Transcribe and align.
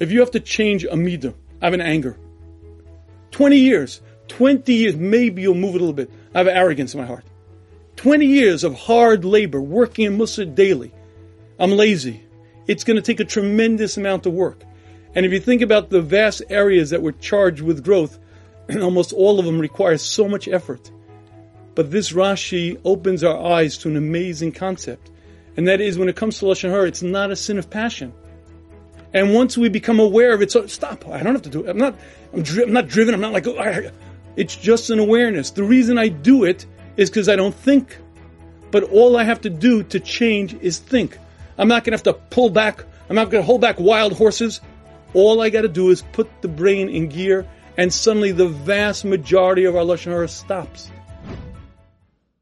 If 0.00 0.10
you 0.10 0.20
have 0.20 0.30
to 0.32 0.40
change 0.40 0.84
a 0.84 0.94
midah, 0.94 1.34
I 1.60 1.66
have 1.66 1.74
an 1.74 1.82
anger. 1.82 2.16
20 3.32 3.56
years, 3.58 4.00
20 4.28 4.72
years, 4.72 4.96
maybe 4.96 5.42
you'll 5.42 5.54
move 5.54 5.74
it 5.74 5.82
a 5.82 5.84
little 5.84 5.92
bit. 5.92 6.10
I 6.34 6.38
have 6.38 6.48
arrogance 6.48 6.94
in 6.94 7.00
my 7.00 7.06
heart. 7.06 7.24
20 7.96 8.24
years 8.24 8.64
of 8.64 8.74
hard 8.74 9.26
labor, 9.26 9.60
working 9.60 10.06
in 10.06 10.16
Musar 10.16 10.52
daily. 10.54 10.92
I'm 11.58 11.72
lazy. 11.72 12.24
It's 12.66 12.82
going 12.82 12.96
to 12.96 13.02
take 13.02 13.20
a 13.20 13.24
tremendous 13.24 13.98
amount 13.98 14.24
of 14.24 14.32
work. 14.32 14.62
And 15.14 15.26
if 15.26 15.32
you 15.32 15.40
think 15.40 15.60
about 15.60 15.90
the 15.90 16.00
vast 16.00 16.42
areas 16.48 16.90
that 16.90 17.02
were 17.02 17.12
charged 17.12 17.60
with 17.60 17.84
growth, 17.84 18.18
almost 18.80 19.12
all 19.12 19.38
of 19.38 19.44
them 19.44 19.58
require 19.58 19.98
so 19.98 20.26
much 20.26 20.48
effort. 20.48 20.90
But 21.74 21.90
this 21.90 22.12
Rashi 22.12 22.80
opens 22.84 23.22
our 23.22 23.52
eyes 23.52 23.76
to 23.78 23.88
an 23.90 23.96
amazing 23.96 24.52
concept. 24.52 25.10
And 25.58 25.68
that 25.68 25.82
is 25.82 25.98
when 25.98 26.08
it 26.08 26.16
comes 26.16 26.38
to 26.38 26.46
Lashon 26.46 26.70
Hara, 26.70 26.86
it's 26.86 27.02
not 27.02 27.30
a 27.30 27.36
sin 27.36 27.58
of 27.58 27.68
passion. 27.68 28.14
And 29.12 29.34
once 29.34 29.58
we 29.58 29.68
become 29.68 29.98
aware 29.98 30.32
of 30.32 30.42
it, 30.42 30.52
so 30.52 30.66
stop. 30.66 31.06
I 31.08 31.22
don't 31.22 31.34
have 31.34 31.42
to 31.42 31.50
do 31.50 31.64
it. 31.64 31.70
I'm 31.70 31.78
not, 31.78 31.96
I'm, 32.32 32.42
dri- 32.42 32.62
I'm 32.62 32.72
not 32.72 32.88
driven. 32.88 33.14
I'm 33.14 33.20
not 33.20 33.32
like, 33.32 33.46
oh, 33.46 33.90
it's 34.36 34.56
just 34.56 34.90
an 34.90 34.98
awareness. 34.98 35.50
The 35.50 35.64
reason 35.64 35.98
I 35.98 36.08
do 36.08 36.44
it 36.44 36.64
is 36.96 37.10
because 37.10 37.28
I 37.28 37.36
don't 37.36 37.54
think. 37.54 37.98
But 38.70 38.84
all 38.84 39.16
I 39.16 39.24
have 39.24 39.40
to 39.42 39.50
do 39.50 39.82
to 39.84 39.98
change 39.98 40.54
is 40.54 40.78
think. 40.78 41.18
I'm 41.58 41.68
not 41.68 41.84
going 41.84 41.92
to 41.92 41.96
have 41.96 42.14
to 42.14 42.20
pull 42.30 42.50
back. 42.50 42.84
I'm 43.08 43.16
not 43.16 43.30
going 43.30 43.42
to 43.42 43.46
hold 43.46 43.60
back 43.60 43.80
wild 43.80 44.12
horses. 44.12 44.60
All 45.12 45.42
I 45.42 45.50
got 45.50 45.62
to 45.62 45.68
do 45.68 45.90
is 45.90 46.02
put 46.12 46.28
the 46.40 46.48
brain 46.48 46.88
in 46.88 47.08
gear, 47.08 47.46
and 47.76 47.92
suddenly 47.92 48.30
the 48.30 48.48
vast 48.48 49.04
majority 49.04 49.64
of 49.64 49.74
our 49.74 49.82
lashon 49.82 50.12
hara 50.12 50.28
stops. 50.28 50.88